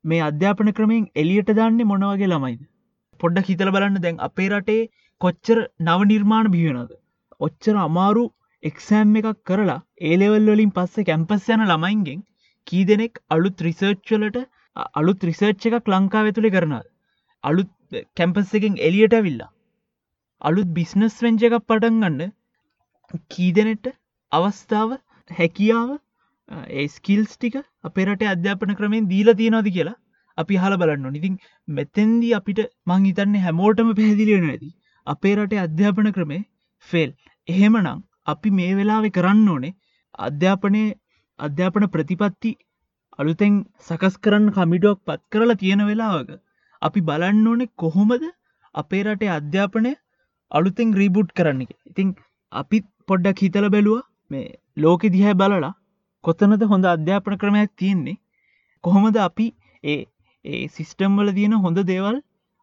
මේ 0.04 0.22
අධ්‍යාපන 0.22 0.70
ක්‍රමයෙන් 0.72 1.04
එලියට 1.16 1.50
දාන්නේ 1.52 1.90
මොනවගේ 1.90 2.30
ළමයිද? 2.30 2.60
පොඩ්ඩ 3.20 3.48
හිතල 3.48 3.70
බලන්න 3.70 4.02
දැන් 4.02 4.22
අපේ 4.26 4.48
රටේ 4.50 4.82
කොච්චර 5.20 5.58
නව 5.82 6.00
නිර්මාණ 6.04 6.52
බියනද 6.54 6.92
ඔච්චර 7.40 7.76
අමාරු 7.80 8.24
එක්සෑම් 8.62 9.16
එකක් 9.20 9.40
කරලා 9.44 9.80
ඒලෙවල් 10.02 10.50
වලින් 10.50 10.72
පස්සේ 10.72 11.06
කැම්පස් 11.06 11.48
යන 11.50 11.64
ළමයින්ගෙන් 11.64 12.20
කී 12.66 12.84
දෙනෙක් 12.84 13.22
අලුත් 13.30 13.64
රිසර්ච්චලට 13.66 14.38
අලුත් 14.94 15.24
රිසර්ච් 15.24 15.66
එකක් 15.70 15.90
ලංකා 15.90 16.22
වෙතුළි 16.22 16.50
කරනද 16.50 16.86
අලුත් 17.44 18.00
කැම්පස් 18.14 18.54
එකෙන් 18.54 18.80
එලියට 18.82 19.18
විල්ලා 19.26 19.50
අලුත් 20.42 20.70
බිස්නස් 20.72 21.20
වෙංච 21.22 21.44
එකක් 21.48 21.60
පටන්ගන්න 21.62 22.32
කීදනෙට 23.30 23.86
අවස්ථාව 24.34 24.96
හැකියාව 25.30 25.90
ඒ 26.72 26.86
ස්කිල්ස් 26.88 27.34
ටික 27.34 27.56
අපේරට 27.84 28.24
අධ්‍යාපන 28.32 28.74
ක්‍රමෙන් 28.78 29.10
දීල 29.12 29.30
තියෙනවාද 29.40 29.68
කියලා 29.76 29.98
අපි 30.38 30.60
හල 30.62 30.76
බලන්න 30.80 31.18
ඉතින් 31.20 31.36
මෙතැන්දී 31.68 32.32
අපිට 32.38 32.60
මං 32.86 33.06
හිතන්නේ 33.08 33.44
හැමෝටම 33.46 33.90
පැහැදිලියෙන 33.98 34.50
ඇති. 34.50 34.70
අපේ 35.06 35.34
රටේ 35.36 35.62
අධ්‍යාපන 35.66 36.10
ක්‍රමේ 36.16 36.42
ෆෙල් 36.88 37.10
එහෙමනම් 37.48 38.04
අපි 38.26 38.54
මේ 38.58 38.72
වෙලාවෙ 38.78 39.10
කරන්න 39.16 39.48
ඕනේ 39.48 39.74
අධ්‍යාපනය 40.18 40.84
අධ්‍යාපන 41.38 41.86
ප්‍රතිපත්ති 41.88 42.52
අලුතෙන් 43.18 43.58
සකස් 43.86 44.16
කරන්න 44.24 44.48
කමිඩුවක් 44.56 45.00
පත් 45.08 45.20
කරලා 45.32 45.60
තියෙන 45.62 45.84
වෙලාවක 45.90 46.32
අපි 46.82 47.06
බලන්න 47.10 47.44
ඕනෙ 47.50 47.66
කොහොමද 47.76 48.24
අපේ 48.74 49.02
රටේ 49.06 49.34
අධ්‍යාපනය 49.38 49.92
අලුතෙන් 50.50 50.96
රීබුට් 51.00 51.30
කරන්න 51.38 51.62
එක 51.64 51.72
ඉතිං 51.90 52.10
අපිත් 52.52 52.86
පොඩ්ඩක් 53.08 53.44
හිතල 53.44 53.68
බැලුව. 53.68 54.02
මේ 54.30 54.46
ලෝකෙ 54.76 55.08
දිහැ 55.14 55.34
බලලා 55.40 55.72
කොතනද 56.24 56.64
හොඳ 56.72 56.84
අධ්‍යාපන 56.86 57.40
ක්‍රමයක් 57.42 57.72
තියෙන්නේ? 57.76 58.18
කොහොමද 58.84 59.16
අපි 59.26 59.46
ඒ 59.84 60.00
ඒ 60.44 60.64
සිිස්ටම්වල 60.68 61.30
තියෙන 61.38 61.56
හොඳ 61.64 61.78
දේවල් 61.90 62.18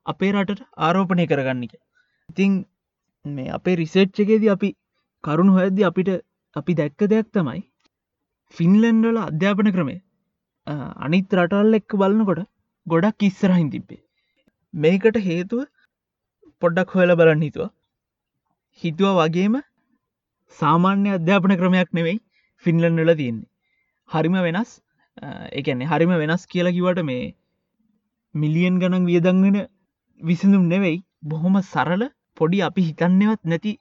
අපේ 0.06 0.32
රටට 0.34 0.68
ආරෝපනය 0.80 1.25
කරගන්න 1.32 1.65
එක 1.68 1.74
ඉතිං 2.30 2.53
මේ 3.25 3.50
අපේ 3.58 3.75
රිසර්ච්චකේද 3.82 4.48
අපි 4.56 4.70
කරුණු 5.24 5.58
හොයද්ද 5.58 5.82
අපිට 5.89 6.10
අපි 6.56 6.77
දැක්ක 6.80 7.10
දෙයක් 7.12 7.27
තමයි 7.34 7.62
ෆින්ලන්ඩල 8.56 9.20
අධ්‍යාපන 9.24 9.72
ක්‍රමය. 9.75 9.96
අනිත් 11.06 11.36
රටල් 11.38 11.80
එක්ක 11.80 11.98
බලන්නකොට 12.01 12.41
ගොඩක් 12.88 13.27
ඉස්සරහින් 13.30 13.70
තිබ්බේ. 13.75 14.01
මේකට 14.74 15.22
හේතුව 15.27 15.68
පොඩ්ඩක් 16.62 16.96
හොයල 16.98 17.15
බලන්න 17.15 17.46
හිතුව. 17.48 17.70
හිතුව 18.82 19.20
වගේම 19.20 19.56
සාමාන්‍ය 20.60 21.10
අධ්‍යාපන 21.17 21.53
ක්‍රමයක් 21.62 21.91
නෙවෙයි 21.98 22.17
ෆින්ලන්ඩල 22.65 23.12
තියෙන්නේ. 23.15 23.50
හරිම 24.10 24.36
වෙනස් 24.48 24.72
එකන්නේ 25.51 25.91
හරිම 25.91 26.13
වෙනස් 26.22 26.43
කියලා 26.48 26.75
කිවට 26.77 27.01
මේ 27.03 27.24
මිලියන් 28.36 28.75
ගණන් 28.81 29.05
වියදංගෙන 29.05 29.58
විසඳුම් 30.20 30.65
නෙවෙයි 30.74 30.98
බොහොම 31.25 31.55
සරල 31.63 32.03
පොඩි 32.38 32.60
අපි 32.62 32.81
හිතන්නවත් 32.89 33.41
නැති 33.46 33.74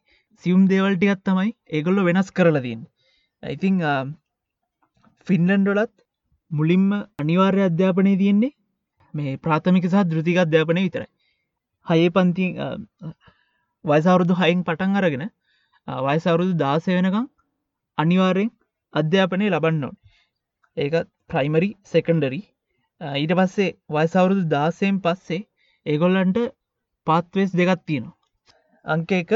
සියුම් 0.44 0.62
දේවල්ටිකත් 0.68 1.22
තමයි 1.24 1.50
ඒගොල්ල 1.70 2.00
වෙනස් 2.08 2.30
කරලදන්න 2.32 2.82
ඉතිං 3.42 3.76
ෆින්ලන්ඩොලත් 5.26 5.94
මුලින්ම 6.50 6.86
අනිවාර්ය 7.18 7.62
අධ්‍යාපනය 7.62 8.14
තියෙන්නේ 8.16 8.52
මේ 9.14 9.36
ප්‍රාථමික 9.38 9.84
සහ 9.84 10.04
දෘතික 10.04 10.38
අධ්‍යාපනය 10.38 10.80
විතරයි. 10.86 11.08
හයේ 11.86 12.10
පන්ති 12.10 12.46
වයිසවරුදු 13.84 14.34
හයින් 14.34 14.64
පටන් 14.64 14.98
අරගෙන 15.00 15.24
වයිසවරුදු 16.00 16.54
දාසය 16.56 16.90
වෙනකං 16.92 17.26
අනිවාර්යෙන් 17.99 18.50
අධ්‍යාපනය 18.94 19.47
ලබන්නවන් 19.49 19.97
ඒකත් 20.76 21.11
ප්‍රයිමරි 21.30 21.70
සෙකන්ඩරි 21.85 22.40
ඊට 23.00 23.35
පස්සේ 23.35 23.76
වයිසවරුදු 23.88 24.42
දාසයෙන් 24.49 24.97
පස්සේ 25.00 25.47
ඒගොල්ලන්ට 25.87 26.38
පාත්වෙස් 27.06 27.50
දෙකත් 27.52 27.82
තියෙනවා. 27.87 28.16
අංක 28.85 29.12
එක 29.12 29.30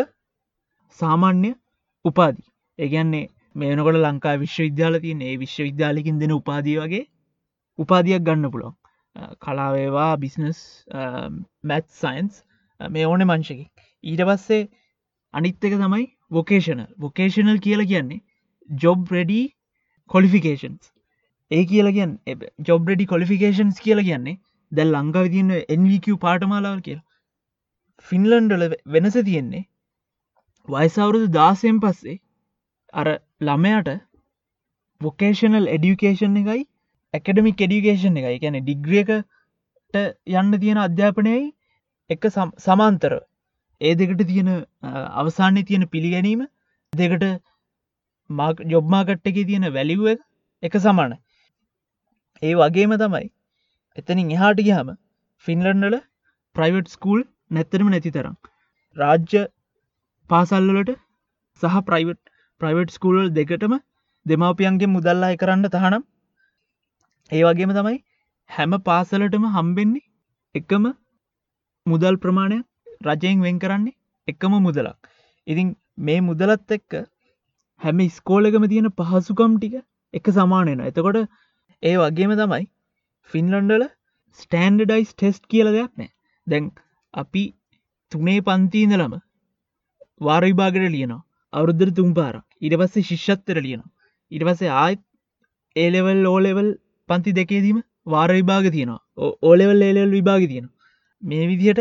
සාමාන්‍ය 0.99 1.51
උපාදි 2.05 2.43
ඒගැන්නේ 2.79 3.31
මේනකොට 3.55 3.99
ලංකා 3.99 4.35
විශ්වවිද්‍යාල 4.37 4.97
තියන 5.01 5.21
ඒ 5.23 5.35
විශ්වවිද්‍යාලකින් 5.39 6.21
දෙන 6.21 6.33
උපාදිය 6.33 6.79
වගේ 6.79 7.05
උපාදියක් 7.79 8.23
ගන්න 8.23 8.51
පුළොන් 8.51 8.75
කලාවේවා 9.39 10.13
බිස්නස් 10.17 10.61
මැත් 11.65 11.87
සයින්ස් 11.93 12.43
මේ 12.81 13.07
ඕන 13.07 13.25
මංශකි 13.25 13.65
ඊට 14.05 14.23
පස්සේ 14.25 14.63
අනිත් 15.35 15.65
එක 15.65 15.77
තමයි 15.77 16.05
වොකේෂනල් 16.35 16.87
වොකේෂනල් 16.99 17.59
කියල 17.59 17.85
කියන්නේ 17.87 18.23
ජොබ් 18.71 19.13
රෙඩී 19.13 19.45
කොලිෆිකේන්ස් 20.11 20.91
ඒ 21.51 21.65
කියලගන් 21.65 22.13
ජොබ් 22.69 22.89
රෙඩි 22.89 23.07
කොලිෆිකේන්ස් 23.07 23.81
කියල 23.81 24.03
කියන්නේ 24.03 24.39
දැල් 24.73 24.95
ලංකාව 24.95 25.29
තියන්න 25.29 25.53
එන්වQ 25.69 26.17
පාටමාලාව 26.19 26.79
කියලා. 26.81 27.07
ෆින්ලන්ඩල 28.09 28.65
වෙනස 28.87 29.17
තියෙන්නේ 29.21 29.65
වයිසවුරුදු 30.69 31.29
දාසයෙන් 31.31 31.81
පස්සේ 31.81 32.17
අර 32.95 33.11
ළමයට 33.41 33.91
වොකේෂනල් 35.01 35.67
එඩියුකේෂන් 35.69 36.41
එකයි 36.43 36.63
ඇකඩමික් 37.15 37.61
එඩියුකේෂන් 37.61 38.17
එකයි. 38.17 38.39
ගැන 38.39 38.59
ඩිග්‍රියකට 38.61 40.01
යන්න 40.35 40.59
තියෙන 40.61 40.79
අධ්‍යාපනයයි 40.79 41.45
එක 42.11 42.29
සමාන්තර 42.59 43.15
ඒ 43.81 43.95
දෙකට 43.95 44.25
තියෙන 44.25 44.51
අවසානය 45.17 45.63
තියෙන 45.65 45.89
පිළිගැනීම 45.89 46.43
දෙකට 46.93 47.25
ජොබ්මාකට්ට 48.69 49.27
එක 49.27 49.39
තියෙන 49.43 49.69
වැලිුව 49.73 50.07
එක 50.63 50.77
සමාන 50.81 51.17
ඒ 52.43 52.55
වගේම 52.55 52.95
තමයි 52.97 53.27
එතනින් 53.99 54.31
එහාට 54.31 54.63
ගහම 54.63 54.91
ෆින්ලන්ඩල 55.47 55.97
ප්‍රයිවට් 56.57 56.89
ස්කූල් 56.89 57.21
නැත්තරම 57.51 57.89
නැති 57.89 58.11
තරම්. 58.11 58.37
රාජ්‍ය 58.97 59.43
පාසල්ලට 60.31 60.91
සහ 61.63 61.77
ප්‍රයිවට් 61.83 62.23
ප්‍රයිවට් 62.61 62.91
ස්කූල් 62.91 63.19
දෙකටම 63.33 63.75
දෙමවපියන්ගේ 64.27 64.89
මුදල්ලාය 64.89 65.37
කරන්න 65.37 65.67
තහනම් 65.69 66.05
ඒ 67.33 67.43
වගේම 67.43 67.73
තමයි 67.73 67.99
හැම 68.51 68.79
පාසලටම 68.83 69.45
හම්බෙන්නේ 69.55 70.07
එකම 70.55 70.87
මුදල් 71.87 72.17
ප්‍රමාණය 72.17 72.61
රජයෙන් 73.05 73.43
වෙන් 73.43 73.59
කරන්නේ 73.59 73.97
එකම 74.29 74.55
මුදලක්. 74.59 74.99
ඉතින් 75.47 75.69
මේ 76.01 76.21
මුදලත් 76.21 76.77
එක්ක 76.77 77.01
හැම 77.81 77.99
ස්කෝලකම 78.11 78.69
තියෙන 78.69 78.91
පහසුකම් 78.93 79.53
ටික 79.57 79.75
එක 80.15 80.27
සමානයන 80.31 80.81
එතකොට 80.83 81.21
ඒ 81.83 81.97
වගේම 81.97 82.35
තමයි 82.37 82.65
ෆින්ලන්ඩල 83.31 83.85
ස්ටන්ඩඩයිස් 84.39 85.13
ටෙස්ට් 85.13 85.45
කියල 85.47 85.71
දෙයක් 85.73 85.93
නෑ 85.95 86.11
දැන් 86.47 86.71
අපි 87.15 87.45
තුනේ 88.13 88.41
පන්තිීඳලම 88.43 89.15
වාර 90.21 90.43
විභාගට 90.43 90.87
ලියනවා. 90.89 91.25
අවුරුද්ධර 91.53 91.91
තුම් 91.95 92.15
පාර 92.15 92.35
ඉට 92.63 92.79
පස්සේ 92.81 93.07
ශිෂ්ෂත්තර 93.11 93.59
ලියනවා. 93.59 93.91
ඉට 94.33 94.45
පස්සේ 94.47 94.77
ආයත් 94.77 95.03
ඒලෙවල් 95.77 96.25
ඕලෙවල් 96.27 96.71
පන්ති 97.09 97.33
දෙකේදීම 97.33 97.79
වාර 98.07 98.31
විභාග 98.31 98.67
තියෙනවා. 98.71 99.03
ඕලෙවල් 99.43 99.83
ඒලෙල් 99.83 100.11
විභාග 100.11 100.47
තියෙනවා. 100.47 100.75
මේ 101.23 101.45
විදිහට 101.47 101.81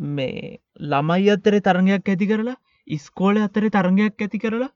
මේ 0.00 0.58
ළමයි 0.84 1.30
අත්තරේ 1.34 1.60
තරගයක් 1.60 2.08
ඇති 2.08 2.26
කරලා 2.26 2.58
ඉස්කෝල 2.88 3.40
අතරේ 3.46 3.70
තරගයක් 3.70 4.24
ඇති 4.26 4.38
කරලා 4.38 4.70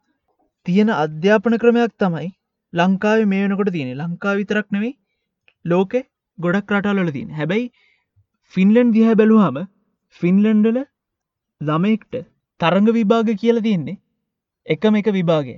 තියෙන 0.66 0.90
අධ්‍යාපන 0.94 1.58
ක්‍රමයක් 1.58 1.94
තමයි 1.98 2.30
ලංකාව 2.72 3.24
මේ 3.26 3.42
වෙනකොට 3.44 3.72
තියෙන 3.72 3.92
ලංකා 3.96 4.34
විතරක් 4.34 4.66
නෙවෙයි 4.70 4.94
ලෝකෙ 5.64 6.00
ගොඩක් 6.38 6.74
රටල්ල 6.74 7.12
තින් 7.12 7.28
හැබැයි 7.32 7.70
ෆින්ලන්් 8.54 8.94
දිහ 8.96 9.12
බැලුහම 9.14 9.60
ෆින්ලන්ඩල 10.20 10.80
ළමෙක්ට 11.60 12.14
තරංග 12.60 12.88
විභාග 12.92 13.30
කියල 13.36 13.62
තියෙන්නේ 13.62 14.00
එකම 14.66 15.00
එක 15.00 15.08
විභාගය 15.12 15.56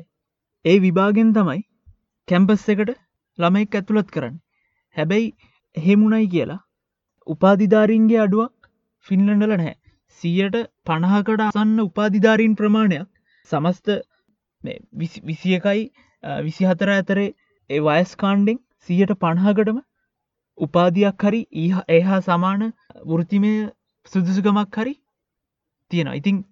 ඒ 0.64 0.76
විභාගෙන් 0.80 1.28
තමයි 1.34 1.60
කැම්පස් 2.28 2.62
එකට 2.68 2.88
ළමෙක් 3.38 3.74
ඇතුළත් 3.74 4.08
කරන්න. 4.10 4.36
හැබැයි 4.96 5.26
එහෙමුණයි 5.76 6.28
කියලා 6.28 6.60
උපාධිධාරීන්ගේ 7.26 8.20
අඩුවක් 8.24 8.52
ෆින්ලන්ඩල 9.06 9.52
නැහැ. 9.52 9.74
සියට 10.20 10.56
පණහකට 10.84 11.46
අසන්න 11.46 11.78
උපාධිධාරීන් 11.82 12.56
ප්‍රමාණයක්. 12.56 13.08
සමස්ත 13.50 13.88
විසි 15.24 15.54
එකයි 15.54 15.82
විසි 16.42 16.64
හතර 16.64 16.92
ඇතරේ 16.92 17.28
ඒ 17.70 17.80
වයස් 17.82 18.16
කාණ්ඩෙන් 18.16 18.58
සියට 18.88 19.14
පණහකටම 19.16 19.78
උපාධයක් 20.58 21.24
හරි 21.24 21.40
ඒහා 21.90 22.20
සමාන 22.22 22.66
වෘතිමය 23.06 23.54
සුදුසුකමක් 24.12 24.76
හරි 24.76 24.94
තියෙන 25.90 26.12
ඉතිං 26.14 26.44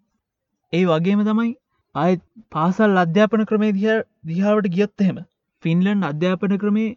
ඒ 0.73 0.82
වගේම 0.87 1.23
තමයි 1.23 1.52
අය 1.94 2.18
පාසල් 2.52 2.99
අධ්‍යාපන 2.99 3.44
ක්‍රමේ 3.44 3.73
දිහ 3.75 4.00
දිහාවට 4.25 4.70
ගියොත් 4.70 5.00
එහෙම 5.00 5.20
ෆින්ලන්් 5.62 6.02
අධ්‍යාපන 6.04 6.56
ක්‍රමේ 6.58 6.90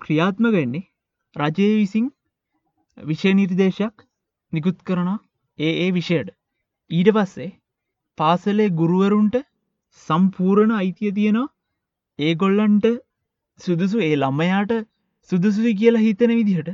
ක්‍රියාත්ම 0.00 0.50
වෙන්නේ 0.52 0.84
රජය 1.36 1.68
විසින් 1.74 2.10
විෂය 2.98 3.34
නිර්දේශයක් 3.34 4.06
නිකුත් 4.54 4.78
කරන 4.82 5.10
ඒ 5.58 5.72
ඒ 5.78 5.90
විෂයට. 5.90 6.28
ඊට 6.90 7.10
පස්සේ 7.10 7.50
පාසලේ 8.18 8.70
ගුරුවරුන්ට 8.72 9.36
සම්පූරණ 10.08 10.72
අයිතිය 10.72 11.12
තියෙනවා. 11.12 11.52
ඒගොල්ලන්ට 12.18 12.86
සුදුසු 13.60 13.98
ඒ 14.00 14.14
ළම්මයාට 14.14 14.72
සුදුසුයි 15.30 15.74
කියලා 15.74 16.00
හිතන 16.00 16.32
විදිහට 16.32 16.70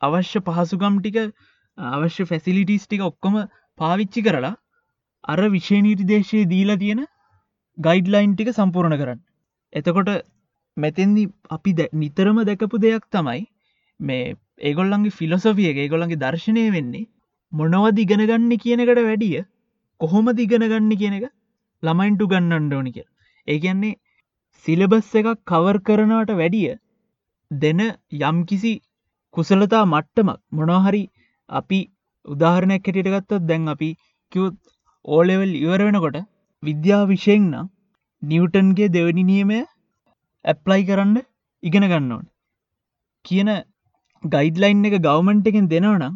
අවශ්‍ය 0.00 0.40
පහසුකම් 0.42 0.94
ටික 0.98 1.18
අවශ්‍ය 1.78 2.24
ෆැසිලිටිස් 2.24 2.86
ටික 2.86 3.02
ඔක්කොම 3.02 3.40
පාවිච්චි 3.78 4.22
කරලා 4.22 4.54
අර 5.24 5.40
විශේනීති 5.48 6.06
දේශය 6.06 6.44
දීලා 6.46 6.76
තියෙන 6.76 7.02
ගයිඩ්ලයින් 7.78 8.34
ටික 8.34 8.52
සම්පූර්ණ 8.52 8.98
කරන්න. 8.98 9.20
එතකොට 9.72 10.10
මෙතෙන්දි 10.76 11.24
අපි 11.50 11.74
නිතරම 11.94 12.40
දැකපු 12.42 12.78
දෙයක් 12.78 13.04
තමයි 13.10 13.42
මේ 14.00 14.24
ඒගොල්ලන්ගේ 14.60 15.16
ෆිලොසොෆිය 15.18 15.70
එක 15.70 15.78
ඒගොල්ලන්ගේ 15.78 16.20
දර්ශනය 16.20 16.64
වෙන්නේ 16.70 17.08
මොනවද 17.52 17.98
ඉගෙනගන්න 17.98 18.54
කියනකට 18.58 19.00
වැඩිය 19.00 19.42
කොහොම 20.00 20.30
දිගෙනගන්න 20.32 20.94
කියන 20.94 21.18
එක 21.18 21.26
ළමයින්ටු 21.82 22.30
ගන්නන්න 22.32 22.72
ඕනික 22.72 22.98
ඒගැන්නේ 23.48 23.98
සිලබස් 24.66 25.10
එකක් 25.14 25.30
කවර් 25.44 25.78
කරනවට 25.80 26.38
වැඩිය 26.40 26.70
දෙන 27.50 27.80
යම්කිසි 28.22 28.74
කුසලතා 29.34 29.84
මට්ටමක් 29.86 30.40
මොනොහරි 30.52 31.02
අපි 31.50 31.80
උදාහරණයක් 32.26 32.86
හැටියට 32.86 33.12
ගත්තොත් 33.14 33.46
දැන් 33.46 33.68
අපි 33.68 33.90
කිව් 34.32 34.44
ඕලෙවල් 35.04 35.52
ඉවර 35.56 35.82
වෙනකොට 35.82 36.18
විද්‍යා 36.62 37.02
විෂයෙන් 37.06 37.46
නම් 37.50 37.66
නිවටන්ගේ 38.22 38.88
දෙවනි 38.88 39.24
නියමය 39.24 39.58
ඇප්ලයි 40.44 40.82
කරන්න 40.84 41.16
ඉගෙන 41.62 41.84
ගන්න 41.84 42.12
ඕන. 42.12 42.24
කියන 43.24 43.50
ගයිඩ්ලයින් 44.24 44.84
එක 44.88 44.96
ගවමන්ට 45.00 45.48
එකෙන් 45.50 45.66
දෙනවනම් 45.68 46.14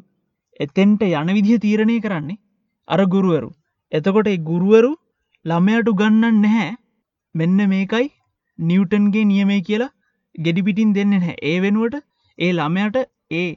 එතෙන්ට 0.60 1.02
යන 1.04 1.30
විදිහ 1.30 1.58
තීරණය 1.58 1.96
කරන්නේ 2.00 2.40
අර 2.88 3.00
ගුරුවරු. 3.06 3.50
එතකොට 3.92 4.30
ගුරුවරු 4.42 4.92
ළමයට 5.44 5.90
ගන්නන්න 5.92 6.40
නැහැ. 6.42 6.70
මෙන්න 7.34 7.58
මේකයි 7.68 8.06
නිවටන්ගේ 8.58 9.24
නියමයි 9.24 9.60
කියලා 9.62 9.94
ගෙඩිපිටින් 10.34 10.94
දෙන්න 10.94 11.12
හැ 11.18 11.36
ඒ 11.42 11.56
වෙනුවට 11.60 12.04
ඒ 12.38 12.50
ළමයට 12.52 12.96
ඒ 13.32 13.48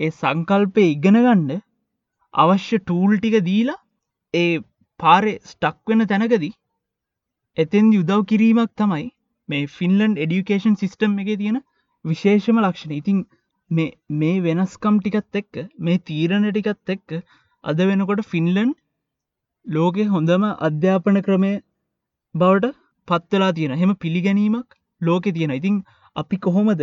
ඒ 0.00 0.10
සංකල්පය 0.12 0.86
ඉගෙන 0.86 1.18
ගණ්ඩ 1.18 1.60
අවශ්‍ය 2.34 2.78
ටූල් 2.80 3.12
ටික 3.16 3.36
දීලා 3.42 3.80
ඒ 4.34 4.62
පාරෙ 5.00 5.34
ස්ටක් 5.50 5.78
වෙන 5.88 6.06
තැනකදී 6.06 6.52
එතෙන් 7.56 7.92
යුදව් 7.92 8.22
කිරීමක් 8.24 8.72
තමයි 8.76 9.06
මේ 9.48 9.66
ෆින්ලන්් 9.68 10.16
එඩියුකේෂන් 10.16 10.80
සිිස්ටම් 10.80 11.18
එක 11.18 11.30
තියෙන 11.34 11.60
විශේෂම 12.04 12.60
ලක්ෂණ. 12.60 12.92
ඉතින් 12.92 13.18
මේ 13.70 14.36
වෙනස්කම් 14.40 14.96
ටිකත් 14.98 15.40
එක්ක 15.40 15.58
මේ 15.78 16.02
තීරණ 16.06 16.46
ටිකත් 16.48 16.92
එක්ක 16.94 17.16
අද 17.64 17.82
වෙනකොට 17.82 18.22
ෆින්ලන්් 18.24 18.70
ලෝකෙ 19.66 20.02
හොඳම 20.06 20.46
අධ්‍යාපන 20.68 21.20
ක්‍රමය 21.22 21.52
බවට 22.34 22.72
පත්වෙලා 23.08 23.52
තියෙන 23.52 23.76
හෙම 23.76 23.92
පිළිගැනීමක් 23.96 24.78
ලෝකෙ 25.00 25.30
තියෙන 25.32 25.52
ඉතිං 25.52 25.76
අපි 26.16 26.36
කොහොමද 26.38 26.82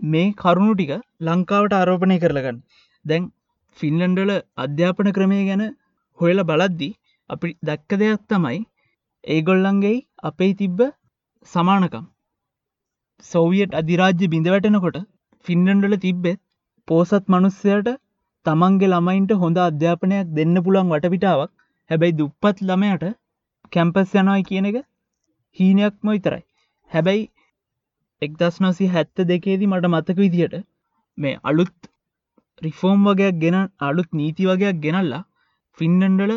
මේ 0.00 0.32
කරුණු 0.34 0.74
ටික 0.74 0.94
ලංකාවට 1.20 1.72
ආරෝපණය 1.72 2.18
කරලගන්න 2.18 2.62
දැන් 3.04 3.28
ෆින්ලන්ඩල 3.78 4.32
අධ්‍යාපන 4.58 5.12
ක්‍රමය 5.12 5.40
ගැන 5.44 5.64
හොයල 6.18 6.44
බලද්දි 6.44 6.90
අපි 7.30 7.54
දැක්ක 7.62 7.90
දෙයක් 7.96 8.22
තමයි 8.28 8.60
ඒගොල්ලන්ගේ 9.24 9.96
අපේ 10.22 10.52
තිබ්බ 10.54 10.80
සමානකම්. 11.46 12.04
සෝවියට් 13.24 13.72
අධිරාජ්‍ය 13.74 14.26
බිඳ 14.28 14.48
වැටෙනකොට 15.48 15.86
ෆින්ලන්ඩල 15.86 15.98
තිබ්බෙත් 15.98 16.40
පෝසත් 16.88 17.28
මනුස්සයට 17.28 17.88
තමන්ගේ 18.46 18.88
ළමයින්ට 18.88 19.32
හොඳ 19.32 19.58
අධ්‍යාපනයක් 19.58 20.34
දෙන්න 20.34 20.62
පුළන් 20.62 20.90
වටපිටාවක්. 20.92 21.50
හැබැයි 21.90 22.16
දුප්පත් 22.16 22.62
ළමයට 22.62 23.04
කැම්පස් 23.72 24.14
යනයි 24.14 24.42
කියන 24.44 24.66
එක 24.66 24.76
හීනයක්ම 25.56 26.06
විතරයි. 26.08 26.42
හැබැයි 26.90 27.30
එක්දස් 28.22 28.60
නොසි 28.60 28.86
හැත්ත 28.86 29.16
දෙකේදී 29.16 29.66
මට 29.66 29.86
මතක 29.86 30.16
විදියට 30.16 30.54
මේ 31.18 31.38
අලුත් 31.42 31.90
රිෆෝම් 32.62 33.04
වගේයක් 33.04 33.40
ගෙන 33.40 33.68
අලුත් 33.80 34.08
නීති 34.12 34.46
වගේයක් 34.46 34.80
ගෙනල්ලා 34.80 35.24
ෆින්ඩන්ඩල 35.78 36.32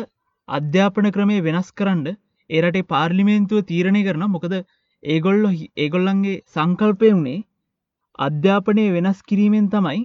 අධ්‍යාපන 0.48 1.10
ක්‍රමය 1.10 1.40
වෙනස් 1.40 1.72
කරන්න 1.72 2.16
ඒරට 2.50 2.86
පාර්ලිමේන්තුව 2.86 3.64
තීරණය 3.64 4.04
කරන 4.04 4.30
මොකද 4.30 4.54
ඒගොල්ලො 5.02 5.50
ඒගොල්ලන්ගේ 5.76 6.42
සංකල්පය 6.54 7.10
වුණේ 7.10 7.44
අධ්‍යාපනය 8.18 8.84
වෙනස් 8.92 9.20
කිරීමෙන් 9.22 9.68
තමයි 9.68 10.02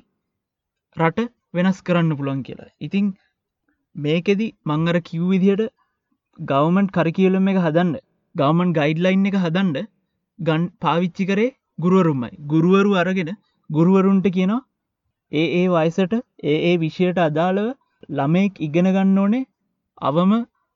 රට 0.97 1.27
වෙනස් 1.53 1.79
කරන්න 1.81 2.11
පුළන් 2.15 2.43
කියලා. 2.43 2.73
ඉතිං 2.79 3.05
මේකෙදි 3.95 4.47
මංගර 4.65 4.97
කිව් 5.01 5.23
විදියට 5.31 5.63
ගවමන්් 6.39 6.87
කරකියලම 6.89 7.47
එක 7.47 7.59
හදන්න 7.59 7.93
ගවමන් 8.35 8.73
ගයිඩ්ලයින් 8.73 9.25
එක 9.25 9.37
හදන්ඩ 9.37 9.87
ගන් 10.39 10.63
පාවිච්චි 10.79 11.25
කරේ 11.25 11.55
ගුරුවරුම්මයි 11.79 12.33
ගුරුවරු 12.47 12.91
අරගෙන 12.95 13.31
ගුරුවරුන්ට 13.69 14.27
කියනවා 14.29 14.65
ඒ 15.31 15.47
ඒ 15.55 15.67
වයිසට 15.69 16.13
ඒ 16.13 16.57
ඒ 16.67 16.75
විෂයට 16.77 17.17
අදාළව 17.19 17.67
ළමෙක් 18.09 18.61
ඉගෙන 18.61 18.87
ගන්න 18.87 19.17
ඕනේ. 19.17 19.45
අවම 20.01 20.31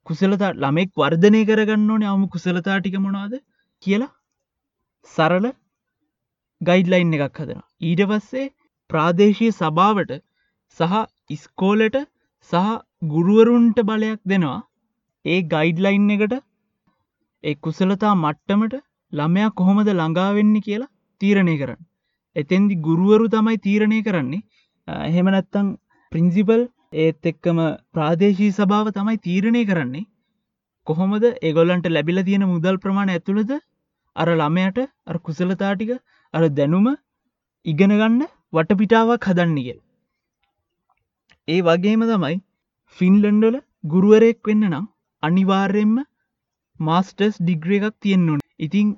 කුසලතා 0.05 0.51
ළමෙක් 0.55 0.89
වර්ධනය 0.95 1.41
කරගන්න 1.45 1.89
ඕනේ. 1.89 2.07
අවම 2.07 2.23
කුසලතා 2.27 2.79
ටික 2.79 2.97
මොනාද 2.99 3.33
කියලා 3.83 4.11
සරල 5.07 5.45
ගයිඩ්ලයින් 6.61 7.13
එකක් 7.17 7.39
හදෙන 7.39 7.61
ඊට 7.81 8.01
පස්සේ 8.09 8.47
ප්‍රාදේශය 8.89 9.47
සභාවට 9.51 10.11
සහ 10.77 10.93
ඉස්කෝලට 11.29 11.97
සහ 12.51 12.67
ගුරුවරුන්ට 13.05 13.79
බලයක් 13.83 14.19
දෙනවා. 14.25 14.59
ඒ 15.25 15.39
ගයිඩ්ලයින් 15.45 16.09
එකට 16.15 16.35
එ 17.43 17.53
කුසලතා 17.57 18.13
මට්ටමට 18.15 18.75
ළමයා 19.13 19.55
කොහොමද 19.55 19.89
ළඟාවෙන්න 19.91 20.53
කියලා 20.61 20.91
තීරණය 21.21 21.55
කරන්න. 21.57 21.81
එතෙන්දි 22.35 22.75
ගුරුවරු 22.79 23.25
තමයි 23.29 23.57
තීරණය 23.59 23.99
කරන්නේ. 24.01 24.45
එහෙම 25.07 25.27
නැත්තං 25.27 25.73
ප්‍රින්සිපල් 26.11 26.63
ඒත් 26.99 27.25
එක්කම 27.25 27.59
ප්‍රාදේශී 27.93 28.51
සභාව 28.51 28.87
තමයි 28.91 29.17
තීරණය 29.19 29.65
කරන්නේ. 29.65 30.07
කොහොමද 30.87 31.25
ඒගොල්ලන්ට 31.41 31.87
ලැබිල 31.89 32.23
තියෙන 32.23 32.45
මුදල් 32.45 32.77
ප්‍රමාණ 32.77 33.11
ඇතුළද 33.11 33.51
අර 34.15 34.29
ළමයට 34.35 34.79
අර 35.07 35.17
කුසලතාටික 35.19 35.91
අර 36.33 36.43
දැනුම 36.51 36.87
ඉගෙනගන්න 37.65 38.21
වටපිටාවක් 38.53 39.27
හදන්න 39.29 39.57
කියල්. 39.57 39.79
ඒ 41.47 41.59
වගේම 41.63 42.03
තමයි 42.07 42.37
ෆින්ලන්ඩල 42.97 43.57
ගුරුවරෙක් 43.85 44.39
වෙන්න 44.45 44.65
නම් 44.67 44.85
අනිවාර්යෙන්ම 45.23 45.95
මාස්ටර්ස් 46.79 47.39
ඩිග්‍ර 47.39 47.71
එකක් 47.77 47.95
තියෙන්න්නු 47.99 48.37
ඉතිං 48.59 48.91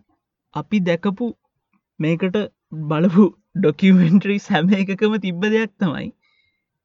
අපි 0.54 0.80
දැකපු 0.88 1.30
මේකට 2.00 2.38
බලපු 2.86 3.26
ඩොකිමෙන්ට්‍රී 3.56 4.42
සැම 4.42 4.74
එකකම 4.78 5.16
තිබ්බ 5.24 5.44
දෙයක් 5.48 5.74
තමයි 5.78 6.10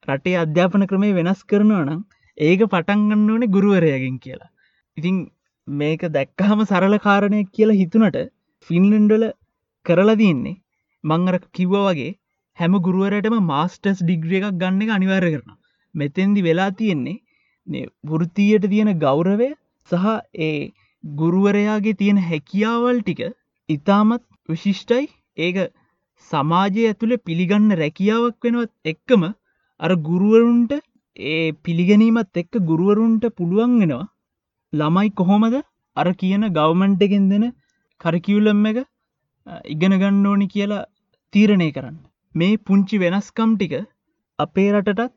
රටේ 0.09 0.37
අධ්‍යාපන 0.37 0.87
ක්‍රමේ 0.91 1.17
වෙනස් 1.19 1.43
කරනවා 1.45 1.83
නම් 1.85 2.01
ඒක 2.39 2.63
පටන්ගන්න 2.67 3.33
ඕනේ 3.35 3.53
ගුරුවරයගෙන් 3.55 4.17
කියලා 4.25 4.51
ඉතිං 4.97 5.19
මේක 5.69 6.03
දැක්කහම 6.15 6.65
සරල 6.65 6.97
කාරණයක් 7.07 7.49
කියලා 7.53 7.81
හිතුනට 7.81 8.19
ෆින්ලන්ඩල 8.71 9.25
කරලා 9.91 10.19
තියන්නේ. 10.23 10.57
මංගර 11.05 11.37
කිව්ව 11.55 11.75
වගේ 11.81 12.11
හැම 12.59 12.75
ගුරුවරටම 12.87 13.37
මාස්ටර්ස් 13.47 14.01
ඩිග්‍රිය 14.03 14.41
එකක් 14.41 14.59
ගන්න 14.61 14.85
එක 14.85 14.95
අනිවාර්ය 14.97 15.31
කරන 15.35 15.57
මෙතැන්දි 15.95 16.47
වෙලා 16.47 16.71
තියෙන්නේ 16.73 17.85
වෘතියට 18.05 18.65
තියෙන 18.73 18.91
ගෞරවය 18.99 19.49
සහ 19.91 20.07
ඒ 20.41 20.71
ගුරුවරයාගේ 21.05 21.99
තියෙන 22.01 22.19
හැකියාවල් 22.29 22.99
ටික 23.01 23.21
ඉතාමත් 23.69 24.25
විශිෂ්ටයි. 24.49 25.07
ඒක 25.37 25.57
සමාජය 26.31 26.87
ඇතුළේ 26.87 27.25
පිළිගන්න 27.27 27.71
රැකියාවක් 27.81 28.45
වෙනවත් 28.45 28.73
එක්කම 28.93 29.23
අර 29.81 29.93
ගුරුවරුන්ට 30.09 30.73
ඒ 31.17 31.53
පිළිගැනීමත් 31.65 32.41
එක්ක 32.43 32.63
ගුරුවරුන්ට 32.71 33.25
පුළුවන් 33.37 33.75
වෙනවා. 33.81 34.05
ළමයි 34.73 35.11
කොහොමද? 35.13 35.55
අර 35.97 36.09
කියන 36.21 36.45
ගවමන්ට 36.57 37.03
එකෙන් 37.07 37.27
දෙන 37.31 37.45
කරකිවුලම් 38.01 38.67
එක 38.71 38.79
ඉගෙන 39.75 39.95
ගන්න 40.01 40.27
ඕනි 40.27 40.47
කියලා 40.55 40.89
තීරණය 41.33 41.69
කරන්න. 41.73 41.97
මේ 42.35 42.61
පුංචි 42.67 43.03
වෙනස්කම් 43.03 43.51
ටික 43.55 43.75
අපේ 44.39 44.69
රටටත් 44.73 45.17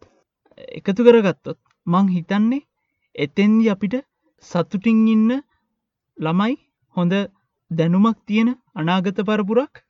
එකතු 0.79 1.07
කරගත්තොත් 1.07 1.59
මං 1.87 2.07
හිතන්නේ 2.15 2.67
එතෙන්දි 3.15 3.71
අපිට 3.73 3.95
සතුටින් 4.43 4.99
ඉන්න 5.07 5.29
ළමයි 6.17 6.55
හොඳ 6.95 7.13
දැනුමක් 7.71 8.19
තියෙන 8.27 8.49
අනාගත 8.75 9.19
පරපුරක් 9.27 9.83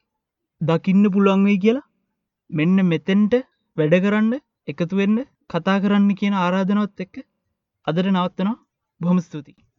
දකින්න 0.61 1.05
පුළුවන්වෙයි 1.13 1.61
කියලා 1.63 1.89
මෙන්න 2.49 2.77
මෙතෙන්ට 2.85 3.33
වැඩ 3.77 3.95
කරන්න 4.03 4.33
එකතු 4.67 4.93
වෙන්න 4.99 5.17
කතා 5.49 5.77
කරන්න 5.83 6.09
කියන 6.19 6.35
ආරාධනවත් 6.37 7.05
එක්ක 7.05 7.15
අදට 7.87 8.07
නවත්තනවා. 8.07 8.57
බොහොම 9.01 9.19
ස්තුතියි. 9.19 9.70